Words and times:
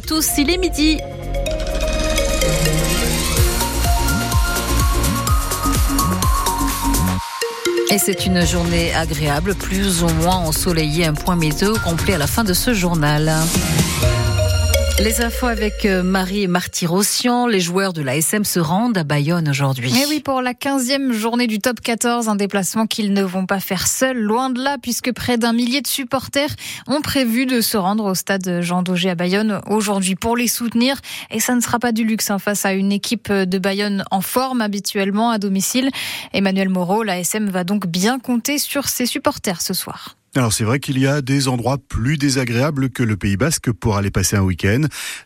tous, 0.00 0.26
il 0.38 0.50
est 0.50 0.58
midi. 0.58 0.98
Et 7.90 7.98
c'est 7.98 8.26
une 8.26 8.44
journée 8.44 8.92
agréable, 8.94 9.54
plus 9.54 10.02
ou 10.02 10.08
moins 10.08 10.36
ensoleillée. 10.36 11.06
Un 11.06 11.14
point 11.14 11.36
météo 11.36 11.76
complet 11.84 12.14
à 12.14 12.18
la 12.18 12.26
fin 12.26 12.44
de 12.44 12.52
ce 12.52 12.74
journal. 12.74 13.32
Les 14.98 15.20
infos 15.20 15.46
avec 15.46 15.84
euh, 15.84 16.02
Marie 16.02 16.44
et 16.44 16.46
Marty 16.46 16.86
Rossian. 16.86 17.46
Les 17.46 17.60
joueurs 17.60 17.92
de 17.92 18.00
la 18.00 18.16
SM 18.16 18.44
se 18.44 18.58
rendent 18.58 18.96
à 18.96 19.04
Bayonne 19.04 19.46
aujourd'hui. 19.46 19.94
Et 19.94 20.04
eh 20.04 20.06
oui, 20.08 20.20
pour 20.20 20.40
la 20.40 20.54
15e 20.54 21.12
journée 21.12 21.46
du 21.46 21.58
top 21.58 21.82
14, 21.82 22.30
un 22.30 22.34
déplacement 22.34 22.86
qu'ils 22.86 23.12
ne 23.12 23.22
vont 23.22 23.44
pas 23.44 23.60
faire 23.60 23.88
seuls, 23.88 24.16
loin 24.16 24.48
de 24.48 24.62
là, 24.62 24.78
puisque 24.80 25.12
près 25.12 25.36
d'un 25.36 25.52
millier 25.52 25.82
de 25.82 25.86
supporters 25.86 26.56
ont 26.86 27.02
prévu 27.02 27.44
de 27.44 27.60
se 27.60 27.76
rendre 27.76 28.04
au 28.04 28.14
stade 28.14 28.62
Jean 28.62 28.82
Daugé 28.82 29.10
à 29.10 29.14
Bayonne 29.14 29.60
aujourd'hui 29.66 30.14
pour 30.14 30.34
les 30.34 30.48
soutenir. 30.48 30.98
Et 31.30 31.40
ça 31.40 31.54
ne 31.54 31.60
sera 31.60 31.78
pas 31.78 31.92
du 31.92 32.04
luxe 32.04 32.30
hein, 32.30 32.38
face 32.38 32.64
à 32.64 32.72
une 32.72 32.90
équipe 32.90 33.30
de 33.30 33.58
Bayonne 33.58 34.02
en 34.10 34.22
forme 34.22 34.62
habituellement 34.62 35.28
à 35.30 35.36
domicile. 35.36 35.90
Emmanuel 36.32 36.70
Moreau, 36.70 37.02
la 37.02 37.18
SM 37.18 37.50
va 37.50 37.64
donc 37.64 37.86
bien 37.86 38.18
compter 38.18 38.56
sur 38.58 38.88
ses 38.88 39.04
supporters 39.04 39.60
ce 39.60 39.74
soir. 39.74 40.16
Alors 40.36 40.52
c'est 40.52 40.64
vrai 40.64 40.80
qu'il 40.80 40.98
y 40.98 41.06
a 41.06 41.22
des 41.22 41.48
endroits 41.48 41.78
plus 41.78 42.18
désagréables 42.18 42.90
que 42.90 43.02
le 43.02 43.16
Pays 43.16 43.38
Basque 43.38 43.72
pour 43.72 43.96
aller 43.96 44.10
passer 44.10 44.36
un 44.36 44.42
week-end. 44.42 44.82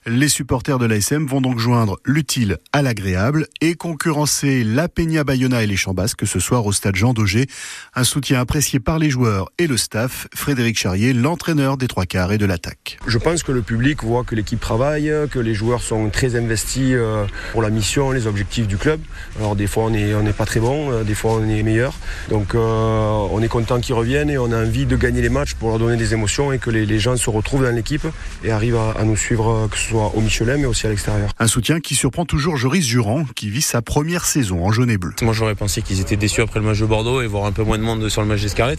Les 0.07 0.29
supporters 0.29 0.79
de 0.79 0.87
l'ASM 0.87 1.27
vont 1.27 1.41
donc 1.41 1.59
joindre 1.59 1.99
l'utile 2.05 2.59
à 2.73 2.81
l'agréable 2.81 3.49
et 3.61 3.75
concurrencer 3.75 4.63
la 4.63 4.87
Peña 4.87 5.25
Bayona 5.25 5.65
et 5.65 5.67
les 5.67 5.75
Champs 5.75 5.95
Basques 5.95 6.29
ce 6.29 6.39
soir 6.39 6.65
au 6.65 6.71
stade 6.71 6.95
Jean 6.95 7.13
Daugé. 7.13 7.49
Un 7.97 8.05
soutien 8.05 8.39
apprécié 8.39 8.79
par 8.79 9.01
les 9.01 9.11
joueurs 9.11 9.51
et 9.59 9.67
le 9.67 9.77
staff. 9.77 10.29
Frédéric 10.33 10.79
Charrier, 10.79 11.13
l'entraîneur 11.13 11.77
des 11.77 11.89
trois 11.89 12.07
quarts 12.07 12.33
et 12.33 12.39
de 12.39 12.47
l'attaque. 12.47 12.99
Je 13.05 13.19
pense 13.19 13.43
que 13.43 13.51
le 13.51 13.63
public 13.63 14.05
voit 14.05 14.23
que 14.23 14.37
l'équipe 14.37 14.61
travaille, 14.61 15.13
que 15.33 15.41
les 15.41 15.55
joueurs 15.55 15.83
sont 15.83 16.09
très 16.11 16.37
investis 16.37 16.93
euh, 16.93 17.27
pour 17.51 17.63
la 17.63 17.71
mission, 17.71 18.13
les 18.13 18.29
objectifs 18.29 18.69
du 18.69 18.77
club. 18.77 19.01
Alors 19.41 19.57
des 19.57 19.67
fois 19.67 19.87
on 19.87 19.91
n'est 19.91 20.15
on 20.15 20.25
pas 20.33 20.47
très 20.47 20.61
bon, 20.61 20.93
euh, 20.93 21.03
des 21.03 21.17
fois 21.17 21.33
on 21.33 21.49
est 21.49 21.65
meilleur. 21.65 21.95
Donc 22.29 22.55
euh, 22.55 22.59
on 22.61 23.43
est 23.43 23.49
content 23.49 23.81
qu'ils 23.81 23.97
reviennent 23.97 24.31
et 24.31 24.39
on 24.39 24.53
a 24.53 24.63
envie 24.63 24.87
de 24.87 25.00
gagner 25.01 25.23
les 25.23 25.29
matchs 25.29 25.55
pour 25.55 25.71
leur 25.71 25.79
donner 25.79 25.97
des 25.97 26.13
émotions 26.13 26.53
et 26.53 26.59
que 26.59 26.71
les, 26.71 26.99
gens 27.01 27.17
se 27.17 27.31
retrouvent 27.31 27.65
dans 27.65 27.75
l'équipe 27.75 28.07
et 28.45 28.51
arrivent 28.51 28.77
à, 28.77 29.03
nous 29.05 29.17
suivre, 29.17 29.69
que 29.71 29.79
ce 29.79 29.89
soit 29.89 30.13
au 30.15 30.21
Michelin 30.21 30.59
mais 30.59 30.67
aussi 30.67 30.87
à 30.87 30.91
l'extérieur. 30.91 31.31
Un 31.39 31.47
soutien 31.47 31.81
qui 31.81 31.95
surprend 31.95 32.27
toujours 32.27 32.57
Joris 32.57 32.87
Durand, 32.87 33.25
qui 33.35 33.49
vit 33.49 33.63
sa 33.63 33.81
première 33.81 34.27
saison 34.27 34.65
en 34.65 34.71
jaune 34.71 34.91
et 34.91 34.99
bleu. 34.99 35.13
Moi 35.23 35.33
j'aurais 35.33 35.55
pensé 35.55 35.81
qu'ils 35.83 36.01
étaient 36.01 36.17
déçus 36.17 36.43
après 36.43 36.61
le 36.61 36.67
match 36.67 36.79
de 36.79 36.85
Bordeaux 36.85 37.23
et 37.23 37.27
voir 37.27 37.47
un 37.47 37.53
peu 37.53 37.63
moins 37.63 37.79
de 37.79 37.83
monde 37.83 38.09
sur 38.09 38.21
le 38.21 38.29
match 38.29 38.43
d'Escarlet. 38.43 38.77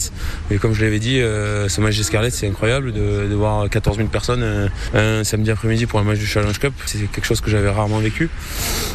Mais 0.50 0.58
comme 0.58 0.74
je 0.74 0.84
l'avais 0.84 1.00
dit, 1.00 1.20
euh, 1.20 1.68
ce 1.68 1.82
match 1.82 1.98
d'Escarlet 1.98 2.30
c'est 2.30 2.48
incroyable 2.48 2.94
de, 2.94 3.34
voir 3.34 3.68
14 3.70 3.98
000 3.98 4.10
personnes 4.10 4.44
euh, 4.44 4.68
un 4.94 5.24
samedi 5.24 5.50
après-midi 5.50 5.88
pour 5.88 6.00
un 6.00 6.04
match 6.04 6.20
du 6.20 6.28
Challenge 6.28 6.58
Cup. 6.60 6.74
C'est 6.86 7.00
quelque 7.12 7.26
chose 7.26 7.42
que 7.42 7.50
j'avais 7.50 7.70
rarement 7.70 8.00
vécu. 8.00 8.30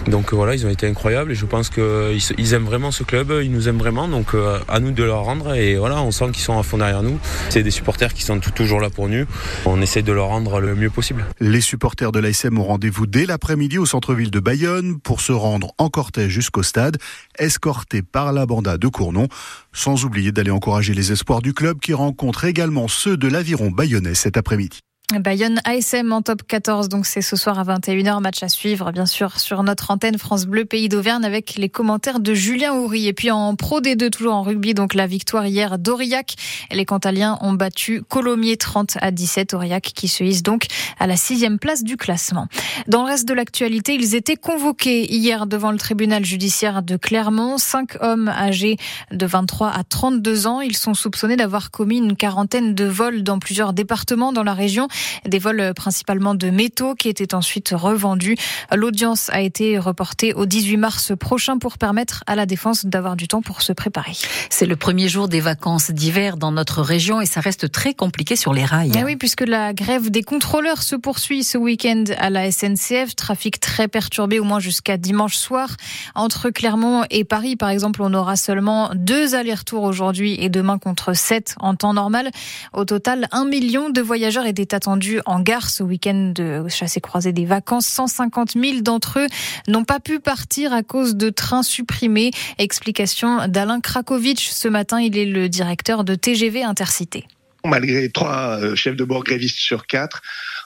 Donc 0.06 0.32
euh, 0.32 0.36
voilà, 0.36 0.54
ils 0.54 0.64
ont 0.64 0.70
été 0.70 0.86
incroyables 0.86 1.32
et 1.32 1.34
je 1.34 1.46
pense 1.46 1.70
qu'ils 1.70 2.54
aiment 2.54 2.64
vraiment 2.64 2.92
ce 2.92 3.02
club, 3.02 3.32
ils 3.42 3.50
nous 3.50 3.68
aiment 3.68 3.78
vraiment. 3.78 4.06
Donc 4.06 4.28
à 4.68 4.80
nous 4.80 4.92
de 4.92 5.02
leur 5.02 5.24
rendre 5.24 5.54
et 5.54 5.76
voilà, 5.76 6.00
on 6.02 6.12
sent 6.12 6.26
qu'ils 6.32 6.42
sont 6.42 6.58
à 6.58 6.62
fond 6.62 6.78
derrière 6.78 7.02
nous. 7.02 7.05
C'est 7.50 7.62
des 7.62 7.70
supporters 7.70 8.14
qui 8.14 8.22
sont 8.22 8.38
toujours 8.40 8.80
là 8.80 8.90
pour 8.90 9.08
nous. 9.08 9.24
On 9.64 9.80
essaye 9.80 10.02
de 10.02 10.12
leur 10.12 10.28
rendre 10.28 10.60
le 10.60 10.74
mieux 10.74 10.90
possible. 10.90 11.24
Les 11.40 11.60
supporters 11.60 12.12
de 12.12 12.18
l'ASM 12.18 12.58
ont 12.58 12.64
rendez-vous 12.64 13.06
dès 13.06 13.26
l'après-midi 13.26 13.78
au 13.78 13.86
centre-ville 13.86 14.30
de 14.30 14.40
Bayonne 14.40 14.98
pour 15.00 15.20
se 15.20 15.32
rendre 15.32 15.72
en 15.78 15.88
cortège 15.88 16.30
jusqu'au 16.30 16.62
stade, 16.62 16.98
escortés 17.38 18.02
par 18.02 18.32
la 18.32 18.46
banda 18.46 18.78
de 18.78 18.88
Cournon, 18.88 19.28
sans 19.72 20.04
oublier 20.04 20.32
d'aller 20.32 20.50
encourager 20.50 20.94
les 20.94 21.12
espoirs 21.12 21.42
du 21.42 21.54
club 21.54 21.78
qui 21.80 21.94
rencontrent 21.94 22.44
également 22.44 22.88
ceux 22.88 23.16
de 23.16 23.28
l'aviron 23.28 23.70
bayonnais 23.70 24.14
cet 24.14 24.36
après-midi. 24.36 24.80
Bayonne 25.14 25.60
ASM 25.64 26.10
en 26.10 26.20
top 26.20 26.42
14, 26.42 26.88
donc 26.88 27.06
c'est 27.06 27.22
ce 27.22 27.36
soir 27.36 27.60
à 27.60 27.62
21h, 27.62 28.20
match 28.20 28.42
à 28.42 28.48
suivre 28.48 28.90
bien 28.90 29.06
sûr 29.06 29.38
sur 29.38 29.62
notre 29.62 29.92
antenne 29.92 30.18
France 30.18 30.46
Bleu 30.46 30.64
Pays 30.64 30.88
d'Auvergne 30.88 31.24
avec 31.24 31.54
les 31.54 31.68
commentaires 31.68 32.18
de 32.18 32.34
Julien 32.34 32.74
Houry. 32.74 33.06
Et 33.06 33.12
puis 33.12 33.30
en 33.30 33.54
Pro 33.54 33.80
D2, 33.80 34.10
toujours 34.10 34.34
en 34.34 34.42
rugby, 34.42 34.74
donc 34.74 34.94
la 34.94 35.06
victoire 35.06 35.46
hier 35.46 35.78
d'Aurillac. 35.78 36.34
Les 36.72 36.84
Cantaliens 36.84 37.38
ont 37.40 37.52
battu 37.52 38.02
Colomiers 38.02 38.56
30 38.56 38.98
à 39.00 39.12
17, 39.12 39.54
Aurillac 39.54 39.92
qui 39.94 40.08
se 40.08 40.24
hisse 40.24 40.42
donc 40.42 40.66
à 40.98 41.06
la 41.06 41.16
sixième 41.16 41.60
place 41.60 41.84
du 41.84 41.96
classement. 41.96 42.48
Dans 42.88 43.02
le 43.04 43.08
reste 43.08 43.28
de 43.28 43.34
l'actualité, 43.34 43.94
ils 43.94 44.16
étaient 44.16 44.34
convoqués 44.34 45.08
hier 45.14 45.46
devant 45.46 45.70
le 45.70 45.78
tribunal 45.78 46.24
judiciaire 46.24 46.82
de 46.82 46.96
Clermont. 46.96 47.58
Cinq 47.58 47.96
hommes 48.00 48.28
âgés 48.28 48.76
de 49.12 49.24
23 49.24 49.68
à 49.68 49.84
32 49.84 50.48
ans, 50.48 50.60
ils 50.60 50.76
sont 50.76 50.94
soupçonnés 50.94 51.36
d'avoir 51.36 51.70
commis 51.70 51.98
une 51.98 52.16
quarantaine 52.16 52.74
de 52.74 52.86
vols 52.86 53.22
dans 53.22 53.38
plusieurs 53.38 53.72
départements 53.72 54.32
dans 54.32 54.42
la 54.42 54.54
région. 54.54 54.88
Des 55.26 55.38
vols 55.38 55.72
principalement 55.74 56.34
de 56.34 56.50
métaux 56.50 56.94
qui 56.94 57.08
étaient 57.08 57.34
ensuite 57.34 57.70
revendus. 57.72 58.36
L'audience 58.74 59.30
a 59.30 59.40
été 59.40 59.78
reportée 59.78 60.34
au 60.34 60.46
18 60.46 60.76
mars 60.76 61.12
prochain 61.18 61.58
pour 61.58 61.78
permettre 61.78 62.22
à 62.26 62.36
la 62.36 62.46
défense 62.46 62.86
d'avoir 62.86 63.16
du 63.16 63.28
temps 63.28 63.42
pour 63.42 63.62
se 63.62 63.72
préparer. 63.72 64.12
C'est 64.50 64.66
le 64.66 64.76
premier 64.76 65.08
jour 65.08 65.28
des 65.28 65.40
vacances 65.40 65.90
d'hiver 65.90 66.36
dans 66.36 66.52
notre 66.52 66.82
région 66.82 67.20
et 67.20 67.26
ça 67.26 67.40
reste 67.40 67.70
très 67.70 67.94
compliqué 67.94 68.36
sur 68.36 68.52
les 68.52 68.64
rails. 68.64 68.92
Eh 68.96 69.04
oui, 69.04 69.16
puisque 69.16 69.46
la 69.46 69.72
grève 69.72 70.10
des 70.10 70.22
contrôleurs 70.22 70.82
se 70.82 70.96
poursuit 70.96 71.44
ce 71.44 71.58
week-end 71.58 72.04
à 72.18 72.30
la 72.30 72.50
SNCF. 72.50 73.14
Trafic 73.16 73.60
très 73.60 73.88
perturbé 73.88 74.38
au 74.38 74.44
moins 74.44 74.60
jusqu'à 74.60 74.96
dimanche 74.96 75.36
soir. 75.36 75.76
Entre 76.14 76.50
Clermont 76.50 77.04
et 77.10 77.24
Paris, 77.24 77.56
par 77.56 77.70
exemple, 77.70 78.02
on 78.02 78.14
aura 78.14 78.36
seulement 78.36 78.90
deux 78.94 79.34
allers-retours 79.34 79.82
aujourd'hui 79.82 80.36
et 80.40 80.48
demain 80.48 80.78
contre 80.78 81.14
sept 81.14 81.54
en 81.60 81.74
temps 81.74 81.94
normal. 81.94 82.30
Au 82.72 82.84
total, 82.84 83.28
un 83.32 83.44
million 83.44 83.90
de 83.90 84.00
voyageurs 84.00 84.46
étaient 84.46 84.74
en 84.88 85.40
gare 85.40 85.68
ce 85.70 85.82
week-end 85.82 86.32
de 86.34 86.66
chassé-croisé 86.68 87.32
des 87.32 87.44
vacances. 87.44 87.86
150 87.86 88.52
000 88.52 88.80
d'entre 88.80 89.20
eux 89.20 89.26
n'ont 89.68 89.84
pas 89.84 90.00
pu 90.00 90.20
partir 90.20 90.72
à 90.72 90.82
cause 90.82 91.16
de 91.16 91.30
trains 91.30 91.62
supprimés. 91.62 92.30
Explication 92.58 93.48
d'Alain 93.48 93.80
Krakowicz. 93.80 94.50
Ce 94.50 94.68
matin, 94.68 95.00
il 95.00 95.16
est 95.16 95.26
le 95.26 95.48
directeur 95.48 96.04
de 96.04 96.14
TGV 96.14 96.62
Intercité. 96.62 97.26
Malgré 97.66 98.08
trois 98.10 98.58
euh, 98.60 98.74
chefs 98.74 98.96
de 98.96 99.04
bord 99.04 99.24
grévistes 99.24 99.58
sur 99.58 99.86
quatre, 99.86 100.22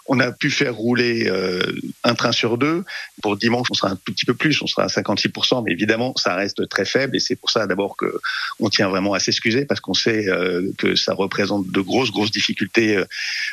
on 0.07 0.21
a 0.21 0.33
pu 0.33 0.51
faire 0.51 0.75
rouler 0.75 1.29
euh, 1.29 1.63
un 2.05 2.15
train 2.15 2.33
sur 2.33 2.59
deux. 2.59 2.85
Pour 3.23 3.37
dimanche, 3.37 3.67
on 3.71 3.75
sera 3.75 3.93
un 3.93 3.97
tout 3.97 4.13
petit 4.13 4.25
peu 4.25 4.35
plus, 4.35 4.61
on 4.63 4.67
sera 4.67 4.85
à 4.85 4.87
56%, 4.87 5.65
mais 5.65 5.73
évidemment, 5.73 6.15
ça 6.17 6.35
reste 6.35 6.69
très 6.69 6.85
faible 6.85 7.17
et 7.17 7.21
c'est 7.21 7.37
pour 7.37 7.51
ça 7.51 7.67
d'abord 7.67 7.97
que 7.97 8.21
on 8.59 8.69
tient 8.69 8.89
vraiment 8.89 9.15
à 9.15 9.21
s'excuser 9.21 9.65
parce 9.65 9.81
qu'on 9.81 9.95
sait 9.95 10.29
euh, 10.29 10.71
que 10.79 10.97
ça 10.97 11.15
représente 11.15 11.71
de 11.71 11.81
grosses, 11.81 12.11
grosses 12.11 12.31
difficultés 12.31 13.03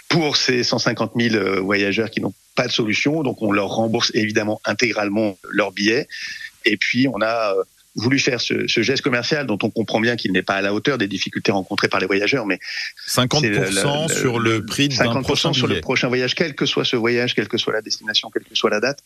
pour 0.10 0.38
ces 0.38 0.64
150 0.64 1.14
000 1.18 1.64
voyageurs 1.64 2.10
qui 2.10 2.22
n'ont 2.22 2.34
pas 2.56 2.68
de 2.68 2.72
solution. 2.72 3.24
Donc 3.24 3.42
on 3.42 3.52
leur 3.52 3.70
rembourse 3.70 4.12
évidemment 4.14 4.62
intégralement 4.66 5.38
leurs 5.50 5.72
billets. 5.72 6.08
Et 6.66 6.78
puis 6.78 7.08
on 7.08 7.22
a 7.22 7.54
voulu 7.98 8.20
faire 8.20 8.40
ce, 8.40 8.68
ce, 8.68 8.82
geste 8.82 9.02
commercial 9.02 9.48
dont 9.48 9.58
on 9.64 9.72
comprend 9.72 10.00
bien 10.00 10.16
qu'il 10.16 10.32
n'est 10.32 10.44
pas 10.44 10.54
à 10.54 10.62
la 10.62 10.74
hauteur 10.74 10.98
des 10.98 11.08
difficultés 11.08 11.52
rencontrées 11.52 11.88
par 11.88 12.00
les 12.00 12.06
voyageurs, 12.06 12.46
mais 12.46 12.60
50% 13.08 14.08
sur 14.14 14.40
le, 14.40 14.64
prix 14.64 14.88
d'un 14.90 15.22
prochain 15.22 15.52
sur 15.52 15.68
le 15.68 15.82
prochain 15.82 16.08
voyage, 16.08 16.36
quel 16.36 16.54
que 16.56 16.66
soit 16.66 16.86
ce 16.86 16.96
voyage, 16.96 17.34
quelle 17.34 17.48
que 17.48 17.58
soit 17.58 17.74
la 17.74 17.82
destination, 17.82 18.30
quelle 18.32 18.44
que 18.44 18.56
soit 18.56 18.70
la 18.70 18.80
date. 18.80 19.00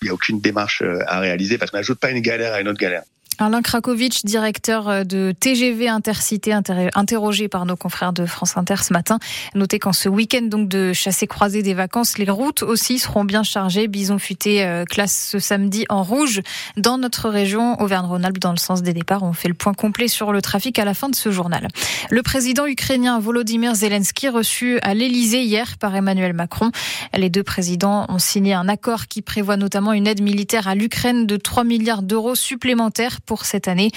Il 0.00 0.06
n'y 0.06 0.10
a 0.10 0.14
aucune 0.14 0.40
démarche 0.40 0.82
euh, 0.82 1.00
à 1.06 1.18
réaliser 1.20 1.58
parce 1.58 1.70
qu'on 1.70 1.78
n'ajoute 1.78 1.98
pas 1.98 2.10
une 2.10 2.20
galère 2.20 2.54
à 2.54 2.60
une 2.60 2.68
autre 2.68 2.78
galère. 2.78 3.02
Alain 3.38 3.60
Krakowicz, 3.60 4.24
directeur 4.24 4.88
euh, 4.88 5.04
de 5.04 5.34
TGV 5.38 5.88
Intercité, 5.88 6.54
interrogé 6.54 7.48
par 7.48 7.66
nos 7.66 7.76
confrères 7.76 8.14
de 8.14 8.24
France 8.24 8.56
Inter 8.56 8.76
ce 8.82 8.94
matin. 8.94 9.18
Notez 9.54 9.78
qu'en 9.78 9.92
ce 9.92 10.08
week-end 10.08 10.42
donc 10.44 10.70
de 10.70 10.94
chassé 10.94 11.26
croisé 11.26 11.62
des 11.62 11.74
vacances, 11.74 12.16
les 12.16 12.30
routes 12.30 12.62
aussi 12.62 12.98
seront 12.98 13.24
bien 13.24 13.42
chargées. 13.42 13.88
Bison 13.88 14.18
futé 14.18 14.64
euh, 14.64 14.84
classe 14.84 15.28
ce 15.32 15.38
samedi 15.38 15.84
en 15.90 16.02
rouge 16.02 16.40
dans 16.78 16.96
notre 16.96 17.28
région 17.28 17.78
Auvergne-Rhône-Alpes 17.82 18.38
dans 18.38 18.52
le 18.52 18.56
sens 18.56 18.82
des 18.82 18.94
départs. 18.94 19.22
On 19.22 19.34
fait 19.34 19.48
le 19.48 19.54
point 19.54 19.74
complet 19.74 20.08
sur 20.08 20.32
le 20.32 20.40
trafic 20.40 20.78
à 20.78 20.86
la 20.86 20.94
fin 20.94 21.10
de 21.10 21.14
ce 21.14 21.30
journal. 21.30 21.68
Le 22.08 22.22
président 22.22 22.64
ukrainien 22.64 23.20
Volodymyr 23.20 23.74
Zelensky 23.74 24.30
reçu 24.30 24.78
à 24.80 24.94
l'Elysée 24.94 25.42
hier 25.42 25.76
par 25.76 25.94
Emmanuel 25.94 26.32
Macron. 26.32 26.70
Les 27.14 27.28
deux 27.28 27.42
présidents 27.42 28.06
ont 28.08 28.18
signé 28.18 28.54
un 28.54 28.68
accord 28.68 29.08
qui 29.08 29.20
prévoit 29.20 29.58
notamment 29.58 29.92
une 29.92 30.06
aide 30.06 30.22
militaire 30.22 30.68
à 30.68 30.74
l'Ukraine 30.74 31.26
de 31.26 31.36
3 31.36 31.64
milliards 31.64 32.02
d'euros 32.02 32.34
supplémentaires 32.34 33.20
pour 33.26 33.44
cette 33.44 33.68
année. 33.68 33.90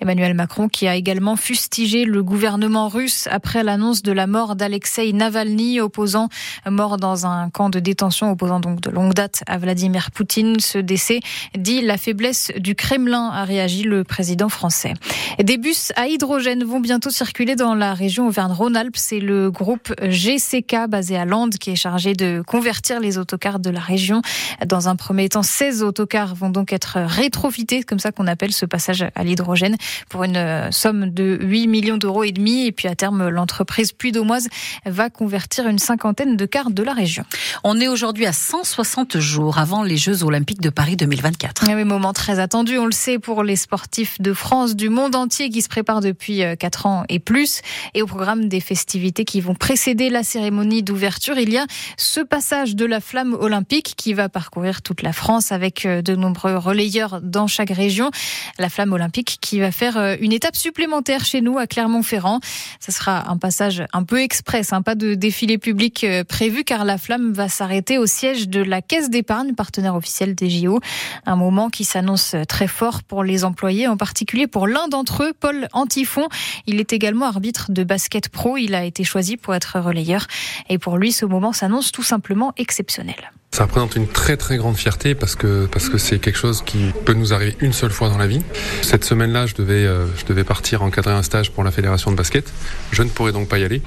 Emmanuel 0.00 0.34
Macron 0.34 0.68
qui 0.68 0.86
a 0.86 0.94
également 0.94 1.36
fustigé 1.36 2.04
le 2.04 2.22
gouvernement 2.22 2.88
russe 2.88 3.28
après 3.30 3.62
l'annonce 3.62 4.02
de 4.02 4.12
la 4.12 4.26
mort 4.26 4.56
d'Alexei 4.56 5.12
Navalny, 5.12 5.80
opposant 5.80 6.28
mort 6.68 6.96
dans 6.96 7.26
un 7.26 7.50
camp 7.50 7.68
de 7.68 7.80
détention, 7.80 8.30
opposant 8.30 8.60
donc 8.60 8.80
de 8.80 8.90
longue 8.90 9.14
date 9.14 9.42
à 9.46 9.58
Vladimir 9.58 10.10
Poutine. 10.10 10.60
Ce 10.60 10.78
décès 10.78 11.20
dit 11.56 11.82
la 11.82 11.98
faiblesse 11.98 12.52
du 12.58 12.74
Kremlin, 12.74 13.30
a 13.30 13.44
réagi 13.44 13.82
le 13.82 14.04
président 14.04 14.48
français. 14.48 14.94
Des 15.42 15.58
bus 15.58 15.92
à 15.96 16.06
hydrogène 16.06 16.64
vont 16.64 16.80
bientôt 16.80 17.10
circuler 17.10 17.56
dans 17.56 17.74
la 17.74 17.94
région 17.94 18.28
Auvergne-Rhône-Alpes. 18.28 18.96
C'est 18.96 19.20
le 19.20 19.50
groupe 19.50 19.92
GCK 20.00 20.86
basé 20.88 21.16
à 21.16 21.24
Landes 21.24 21.54
qui 21.54 21.70
est 21.70 21.76
chargé 21.76 22.14
de 22.14 22.42
convertir 22.46 23.00
les 23.00 23.18
autocars 23.18 23.58
de 23.58 23.70
la 23.70 23.80
région. 23.80 24.22
Dans 24.66 24.88
un 24.88 24.96
premier 24.96 25.28
temps, 25.28 25.42
16 25.42 25.82
autocars 25.82 26.34
vont 26.34 26.50
donc 26.50 26.72
être 26.72 26.98
rétrofités, 27.00 27.82
comme 27.82 27.98
ça 27.98 28.12
qu'on 28.12 28.26
appelle 28.26 28.52
ce 28.52 28.66
passage 28.76 29.06
à 29.14 29.24
l'hydrogène 29.24 29.76
pour 30.10 30.22
une 30.24 30.70
somme 30.70 31.08
de 31.08 31.38
8 31.40 31.66
millions 31.66 31.96
d'euros 31.96 32.24
et 32.24 32.32
demi. 32.32 32.66
Et 32.66 32.72
puis 32.72 32.88
à 32.88 32.94
terme, 32.94 33.30
l'entreprise 33.30 33.92
Puy 33.92 34.12
d'Aumoise 34.12 34.48
va 34.84 35.08
convertir 35.08 35.66
une 35.66 35.78
cinquantaine 35.78 36.36
de 36.36 36.44
cars 36.44 36.70
de 36.70 36.82
la 36.82 36.92
région. 36.92 37.24
On 37.64 37.80
est 37.80 37.88
aujourd'hui 37.88 38.26
à 38.26 38.34
160 38.34 39.16
jours 39.16 39.56
avant 39.56 39.82
les 39.82 39.96
Jeux 39.96 40.24
Olympiques 40.24 40.60
de 40.60 40.68
Paris 40.68 40.96
2024. 40.96 41.70
Un 41.70 41.84
moment 41.86 42.12
très 42.12 42.38
attendu, 42.38 42.76
on 42.76 42.84
le 42.84 42.92
sait, 42.92 43.18
pour 43.18 43.42
les 43.42 43.56
sportifs 43.56 44.20
de 44.20 44.34
France, 44.34 44.76
du 44.76 44.90
monde 44.90 45.14
entier 45.14 45.48
qui 45.48 45.62
se 45.62 45.70
préparent 45.70 46.02
depuis 46.02 46.42
4 46.58 46.84
ans 46.84 47.04
et 47.08 47.18
plus. 47.18 47.62
Et 47.94 48.02
au 48.02 48.06
programme 48.06 48.50
des 48.50 48.60
festivités 48.60 49.24
qui 49.24 49.40
vont 49.40 49.54
précéder 49.54 50.10
la 50.10 50.22
cérémonie 50.22 50.82
d'ouverture, 50.82 51.38
il 51.38 51.50
y 51.50 51.56
a 51.56 51.64
ce 51.96 52.20
passage 52.20 52.76
de 52.76 52.84
la 52.84 53.00
flamme 53.00 53.32
olympique 53.40 53.94
qui 53.96 54.12
va 54.12 54.28
parcourir 54.28 54.82
toute 54.82 55.00
la 55.00 55.14
France 55.14 55.50
avec 55.50 55.86
de 55.86 56.14
nombreux 56.14 56.58
relayeurs 56.58 57.20
dans 57.22 57.46
chaque 57.46 57.70
région. 57.70 58.10
La 58.58 58.65
flamme 58.68 58.92
olympique 58.92 59.38
qui 59.40 59.60
va 59.60 59.70
faire 59.70 60.16
une 60.20 60.32
étape 60.32 60.56
supplémentaire 60.56 61.24
chez 61.24 61.40
nous 61.40 61.58
à 61.58 61.66
Clermont-Ferrand. 61.66 62.40
Ce 62.80 62.92
sera 62.92 63.30
un 63.30 63.36
passage 63.36 63.84
un 63.92 64.04
peu 64.04 64.20
express, 64.20 64.72
hein, 64.72 64.82
pas 64.82 64.94
de 64.94 65.14
défilé 65.14 65.58
public 65.58 66.04
euh, 66.04 66.24
prévu 66.24 66.64
car 66.64 66.84
la 66.84 66.98
flamme 66.98 67.32
va 67.32 67.48
s'arrêter 67.48 67.98
au 67.98 68.06
siège 68.06 68.48
de 68.48 68.60
la 68.60 68.82
Caisse 68.82 69.10
d'épargne, 69.10 69.54
partenaire 69.54 69.94
officiel 69.94 70.34
des 70.34 70.50
JO. 70.50 70.80
Un 71.24 71.36
moment 71.36 71.70
qui 71.70 71.84
s'annonce 71.84 72.34
très 72.48 72.68
fort 72.68 73.02
pour 73.02 73.24
les 73.24 73.44
employés, 73.44 73.88
en 73.88 73.96
particulier 73.96 74.46
pour 74.46 74.66
l'un 74.66 74.88
d'entre 74.88 75.24
eux, 75.24 75.32
Paul 75.38 75.68
Antifon. 75.72 76.28
Il 76.66 76.80
est 76.80 76.92
également 76.92 77.26
arbitre 77.26 77.70
de 77.70 77.84
basket 77.84 78.28
pro. 78.28 78.56
Il 78.56 78.74
a 78.74 78.84
été 78.84 79.04
choisi 79.04 79.36
pour 79.36 79.54
être 79.54 79.78
relayeur. 79.80 80.26
Et 80.68 80.78
pour 80.78 80.96
lui, 80.96 81.12
ce 81.12 81.26
moment 81.26 81.52
s'annonce 81.52 81.92
tout 81.92 82.02
simplement 82.02 82.52
exceptionnel. 82.56 83.32
Ça 83.56 83.64
représente 83.64 83.96
une 83.96 84.06
très 84.06 84.36
très 84.36 84.58
grande 84.58 84.76
fierté 84.76 85.14
parce 85.14 85.34
que 85.34 85.64
parce 85.64 85.88
que 85.88 85.96
c'est 85.96 86.18
quelque 86.18 86.36
chose 86.36 86.60
qui 86.60 86.92
peut 87.06 87.14
nous 87.14 87.32
arriver 87.32 87.56
une 87.60 87.72
seule 87.72 87.90
fois 87.90 88.10
dans 88.10 88.18
la 88.18 88.26
vie. 88.26 88.42
Cette 88.82 89.02
semaine-là, 89.02 89.46
je 89.46 89.54
devais 89.54 89.86
euh, 89.86 90.04
je 90.18 90.26
devais 90.26 90.44
partir 90.44 90.82
encadrer 90.82 91.14
un 91.14 91.22
stage 91.22 91.50
pour 91.50 91.64
la 91.64 91.70
fédération 91.70 92.10
de 92.10 92.16
basket. 92.16 92.52
Je 92.92 93.02
ne 93.02 93.08
pourrais 93.08 93.32
donc 93.32 93.48
pas 93.48 93.58
y 93.58 93.64
aller. 93.64 93.80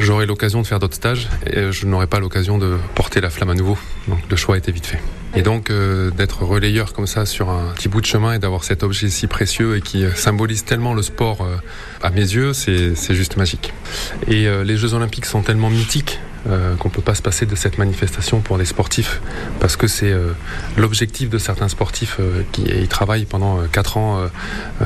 J'aurai 0.00 0.26
l'occasion 0.26 0.60
de 0.60 0.66
faire 0.66 0.80
d'autres 0.80 0.96
stages 0.96 1.28
et 1.46 1.70
je 1.70 1.86
n'aurai 1.86 2.08
pas 2.08 2.18
l'occasion 2.18 2.58
de 2.58 2.78
porter 2.96 3.20
la 3.20 3.30
flamme 3.30 3.50
à 3.50 3.54
nouveau. 3.54 3.78
Donc 4.08 4.18
le 4.28 4.34
choix 4.34 4.58
était 4.58 4.72
vite 4.72 4.86
fait. 4.86 5.00
Et 5.36 5.42
donc 5.42 5.70
euh, 5.70 6.10
d'être 6.10 6.42
relayeur 6.42 6.92
comme 6.92 7.06
ça 7.06 7.26
sur 7.26 7.50
un 7.50 7.72
petit 7.76 7.88
bout 7.88 8.00
de 8.00 8.06
chemin 8.06 8.32
et 8.32 8.40
d'avoir 8.40 8.64
cet 8.64 8.82
objet 8.82 9.08
si 9.08 9.28
précieux 9.28 9.76
et 9.76 9.80
qui 9.82 10.04
euh, 10.04 10.12
symbolise 10.16 10.64
tellement 10.64 10.94
le 10.94 11.02
sport 11.02 11.42
euh, 11.42 11.54
à 12.02 12.10
mes 12.10 12.22
yeux, 12.22 12.54
c'est 12.54 13.14
juste 13.14 13.36
magique. 13.36 13.72
Et 14.26 14.48
les 14.64 14.76
Jeux 14.76 14.94
olympiques 14.94 15.26
sont 15.26 15.42
tellement 15.42 15.70
mythiques 15.70 16.18
euh, 16.48 16.74
qu'on 16.76 16.88
peut 16.88 17.02
pas 17.02 17.14
se 17.14 17.20
passer 17.20 17.44
de 17.44 17.54
cette 17.54 17.76
manifestation 17.76 18.40
pour 18.40 18.56
les 18.56 18.64
sportifs 18.64 19.20
parce 19.60 19.76
que 19.76 19.86
c'est 19.86 20.10
euh, 20.10 20.32
l'objectif 20.78 21.28
de 21.28 21.36
certains 21.36 21.68
sportifs 21.68 22.16
euh, 22.18 22.42
qui 22.52 22.64
travaillent 22.88 23.26
pendant 23.26 23.58
4 23.70 23.96
ans, 23.98 24.20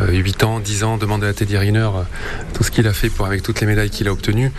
8 0.08 0.42
ans, 0.42 0.58
10 0.58 0.84
ans, 0.84 0.96
demander 0.96 1.26
à 1.26 1.32
Teddy 1.32 1.56
Riner 1.56 1.88
tout 2.54 2.64
ce 2.64 2.70
qu'il 2.70 2.86
a 2.88 2.92
fait 2.92 3.08
pour 3.08 3.26
avec 3.26 3.42
toutes 3.42 3.60
les 3.60 3.66
médailles 3.66 3.90
qu'il 3.90 4.08
a 4.08 4.12
obtenues. 4.12 4.52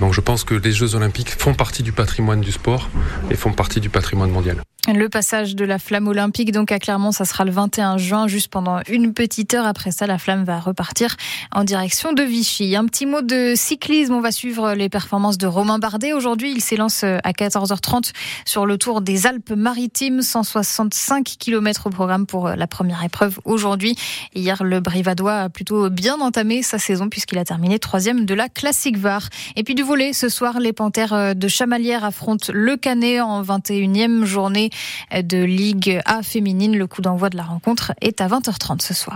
donc 0.00 0.12
je 0.12 0.20
pense 0.20 0.44
que 0.44 0.54
les 0.54 0.72
Jeux 0.72 0.94
olympiques 0.94 1.30
font 1.30 1.54
partie 1.54 1.82
du 1.82 1.92
patrimoine 1.92 2.40
du 2.40 2.52
sport 2.52 2.88
et 3.30 3.34
font 3.34 3.52
partie 3.52 3.80
du 3.80 3.88
patrimoine 3.88 4.30
mondial. 4.30 4.56
Le 4.88 5.08
passage 5.08 5.54
de 5.54 5.64
la 5.64 5.78
flamme 5.78 6.08
olympique 6.08 6.50
donc 6.50 6.72
à 6.72 6.80
Clermont, 6.80 7.12
ça 7.12 7.24
sera 7.24 7.44
le 7.44 7.52
21 7.52 7.98
juin, 7.98 8.26
juste 8.26 8.48
pendant 8.48 8.80
une 8.88 9.14
petite 9.14 9.54
heure. 9.54 9.64
Après 9.64 9.92
ça, 9.92 10.08
la 10.08 10.18
flamme 10.18 10.42
va 10.42 10.58
repartir 10.58 11.14
en 11.52 11.62
direction 11.62 12.12
de 12.12 12.24
Vichy. 12.24 12.74
Un 12.74 12.86
petit 12.86 13.06
mot 13.06 13.22
de 13.22 13.52
cyclisme, 13.54 14.12
on 14.12 14.20
va 14.20 14.32
suivre 14.32 14.74
les 14.74 14.88
performances 14.88 15.38
de 15.38 15.46
Romain 15.46 15.78
Bardet. 15.78 16.12
Aujourd'hui, 16.12 16.50
il 16.50 16.60
s'élance 16.60 17.04
à 17.04 17.30
14h30 17.30 18.10
sur 18.44 18.66
le 18.66 18.76
Tour 18.76 19.02
des 19.02 19.28
Alpes-Maritimes, 19.28 20.20
165 20.20 21.36
km 21.38 21.86
au 21.86 21.90
programme 21.90 22.26
pour 22.26 22.48
la 22.48 22.66
première 22.66 23.04
épreuve 23.04 23.38
aujourd'hui. 23.44 23.94
Hier, 24.34 24.64
le 24.64 24.80
Brivadois 24.80 25.42
a 25.42 25.48
plutôt 25.48 25.90
bien 25.90 26.20
entamé 26.20 26.64
sa 26.64 26.80
saison 26.80 27.08
puisqu'il 27.08 27.38
a 27.38 27.44
terminé 27.44 27.78
troisième 27.78 28.24
de 28.24 28.34
la 28.34 28.48
Classique 28.48 28.98
VAR. 28.98 29.28
Et 29.54 29.62
puis 29.62 29.76
du 29.76 29.84
volet, 29.84 30.12
ce 30.12 30.28
soir, 30.28 30.58
les 30.58 30.72
Panthères 30.72 31.36
de 31.36 31.48
Chamalières 31.48 32.04
affrontent 32.04 32.52
le 32.52 32.76
Canet 32.76 33.20
en 33.20 33.44
21e 33.44 34.24
journée 34.24 34.70
de 35.12 35.42
Ligue 35.42 36.00
A 36.04 36.22
féminine. 36.22 36.76
Le 36.76 36.86
coup 36.86 37.02
d'envoi 37.02 37.30
de 37.30 37.36
la 37.36 37.42
rencontre 37.42 37.92
est 38.00 38.20
à 38.20 38.28
20h30 38.28 38.82
ce 38.82 38.94
soir. 38.94 39.10